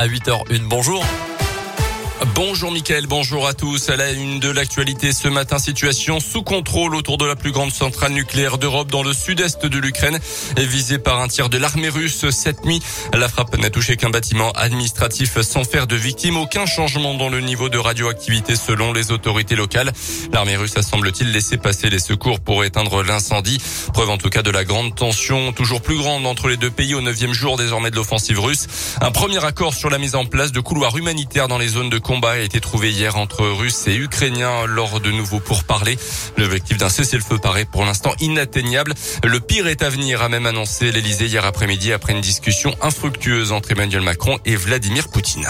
[0.00, 0.66] à 8h01.
[0.66, 1.04] Bonjour.
[2.34, 3.88] Bonjour Mickaël, bonjour à tous.
[3.88, 7.72] À la une de l'actualité ce matin, situation sous contrôle autour de la plus grande
[7.72, 10.18] centrale nucléaire d'Europe dans le sud-est de l'Ukraine,
[10.58, 12.82] visée par un tir de l'armée russe cette nuit.
[13.14, 16.36] La frappe n'a touché qu'un bâtiment administratif sans faire de victimes.
[16.36, 19.90] Aucun changement dans le niveau de radioactivité selon les autorités locales.
[20.30, 23.58] L'armée russe a semble-t-il laissé passer les secours pour éteindre l'incendie.
[23.94, 26.94] Preuve en tout cas de la grande tension, toujours plus grande entre les deux pays
[26.94, 28.66] au neuvième jour désormais de l'offensive russe.
[29.00, 31.98] Un premier accord sur la mise en place de couloirs humanitaires dans les zones de
[32.10, 35.96] combat a été trouvé hier entre Russes et Ukrainiens lors de nouveaux pourparlers.
[36.36, 38.94] L'objectif d'un cessez-le-feu paraît pour l'instant inatteignable.
[39.22, 43.52] Le pire est à venir, a même annoncé l'Elysée hier après-midi après une discussion infructueuse
[43.52, 45.46] entre Emmanuel Macron et Vladimir Poutine.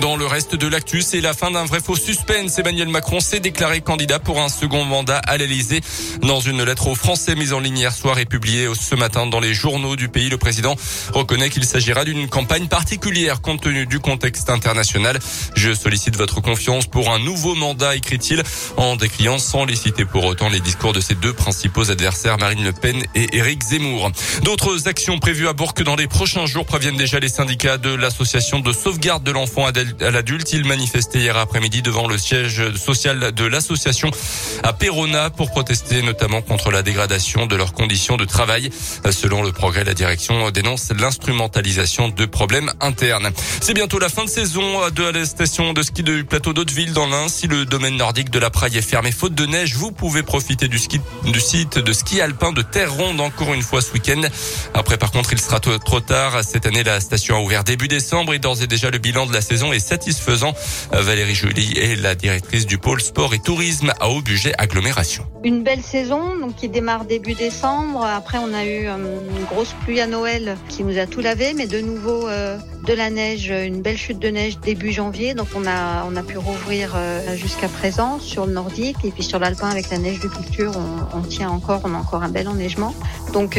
[0.00, 2.58] Dans le reste de l'actu, c'est la fin d'un vrai faux suspense.
[2.58, 5.80] Emmanuel Macron s'est déclaré candidat pour un second mandat à l'Elysée.
[6.20, 9.40] Dans une lettre aux Français mise en ligne hier soir et publiée ce matin dans
[9.40, 10.76] les journaux du pays, le président
[11.14, 15.18] reconnaît qu'il s'agira d'une campagne particulière compte tenu du contexte international.
[15.54, 18.42] Je sollicite votre confiance pour un nouveau mandat, écrit-il,
[18.76, 22.64] en décriant sans les citer pour autant les discours de ses deux principaux adversaires, Marine
[22.64, 24.10] Le Pen et Éric Zemmour.
[24.42, 28.60] D'autres actions prévues à Bourg dans les prochains jours préviennent déjà les syndicats de l'association
[28.60, 29.66] de sauvegarde de l'enfant
[30.00, 30.52] à l'adulte.
[30.52, 34.10] Il manifestait hier après-midi devant le siège social de l'association
[34.62, 38.70] à Perona pour protester notamment contre la dégradation de leurs conditions de travail.
[39.10, 43.30] Selon le progrès, la direction dénonce l'instrumentalisation de problèmes internes.
[43.60, 47.06] C'est bientôt la fin de saison de la station de ski du plateau d'Hauteville dans
[47.06, 47.28] l'Ain.
[47.28, 50.68] Si le domaine nordique de la Praille est fermé faute de neige, vous pouvez profiter
[50.68, 50.78] du,
[51.24, 54.22] du site de ski alpin de Terre Ronde encore une fois ce week-end.
[54.74, 56.42] Après, par contre, il sera trop tard.
[56.44, 59.32] Cette année, la station a ouvert début décembre et d'ores et déjà le bilan de
[59.32, 60.52] la saison est satisfaisant.
[60.92, 65.26] Valérie Joly est la directrice du pôle sport et tourisme à haut budget agglomération.
[65.44, 68.04] Une belle saison qui démarre début décembre.
[68.04, 71.54] Après on a eu euh, une grosse pluie à Noël qui nous a tout lavé,
[71.54, 75.34] mais de nouveau euh, de la neige, une belle chute de neige début janvier.
[75.34, 79.24] Donc on a on a pu rouvrir euh, jusqu'à présent sur le nordique et puis
[79.24, 80.72] sur l'alpin avec la neige de culture,
[81.12, 82.94] on, tient encore, on a encore un bel enneigement.
[83.32, 83.58] Donc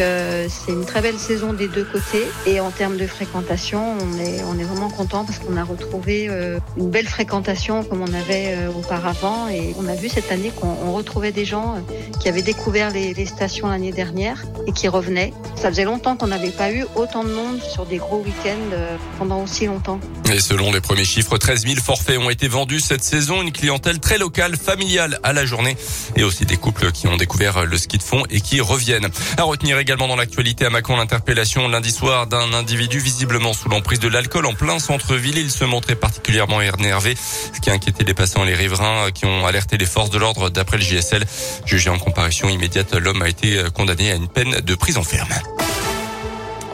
[0.50, 4.44] c'est une très belle saison des deux côtés et en termes de fréquentation, on est
[4.44, 6.30] on est vraiment content parce qu'on a retrouvé
[6.78, 11.32] une belle fréquentation comme on avait auparavant et on a vu cette année qu'on retrouvait
[11.32, 11.76] des gens
[12.20, 15.34] qui avaient découvert les, stations l'année dernière et qui revenaient.
[15.56, 18.98] Ça faisait longtemps qu'on n'avait pas eu autant de monde sur des gros week-ends euh,
[19.18, 20.00] pendant aussi longtemps.
[20.32, 23.42] Et selon les premiers chiffres, 13 000 forfaits ont été vendus cette saison.
[23.42, 25.78] Une clientèle très locale, familiale à la journée
[26.16, 29.08] et aussi des couples qui ont découvert le ski de fond et qui reviennent.
[29.38, 34.00] À retenir également dans l'actualité à Macon l'interpellation lundi soir d'un individu visiblement sous l'emprise
[34.00, 35.38] de l'alcool en plein centre-ville.
[35.38, 37.16] Il se montrait particulièrement énervé,
[37.54, 40.18] ce qui a inquiété les passants et les riverains qui ont alerté les forces de
[40.18, 41.26] l'ordre d'après le JSL.
[41.66, 45.30] Jugé en comparution immédiate, l'homme a été condamné à une peine de prison ferme.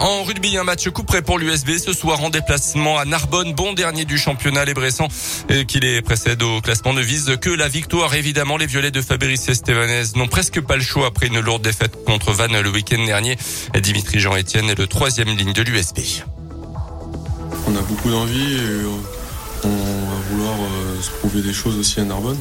[0.03, 3.71] En rugby, un match coup près pour l'USB ce soir en déplacement à Narbonne, bon
[3.71, 4.65] dernier du championnat.
[4.65, 5.07] Les Bressans
[5.65, 8.13] qui les précèdent au classement ne visent que la victoire.
[8.13, 12.03] Évidemment, les violets de Fabrice Estevanez n'ont presque pas le choix après une lourde défaite
[12.03, 13.37] contre Vannes le week-end dernier.
[13.81, 15.99] Dimitri Jean-Etienne est le troisième ligne de l'USB.
[17.69, 18.85] On a beaucoup d'envie et
[19.63, 22.39] on va vouloir euh, se prouver des choses aussi à Narbonne.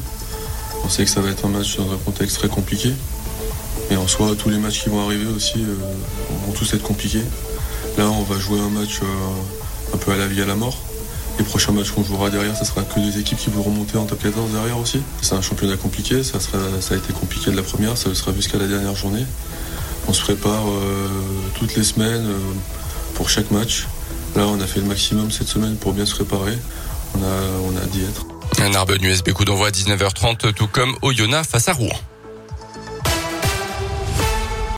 [0.83, 2.91] On sait que ça va être un match dans un contexte très compliqué.
[3.93, 5.75] Mais en soi, tous les matchs qui vont arriver aussi euh,
[6.47, 7.21] vont tous être compliqués.
[7.95, 10.79] Là, on va jouer un match euh, un peu à la vie à la mort.
[11.37, 14.05] Les prochains matchs qu'on jouera derrière, ce sera que des équipes qui vont remonter en
[14.05, 14.99] top 14 derrière aussi.
[15.21, 18.33] C'est un championnat compliqué, ça, ça a été compliqué de la première, ça le sera
[18.33, 19.27] jusqu'à la dernière journée.
[20.07, 21.07] On se prépare euh,
[21.53, 22.27] toutes les semaines
[23.13, 23.85] pour chaque match.
[24.35, 26.57] Là, on a fait le maximum cette semaine pour bien se préparer.
[27.13, 28.25] On a, on a d'y être.
[28.59, 31.93] Un arbre USB coup d'envoi à 19h30, tout comme Oyonnax face à Rouen.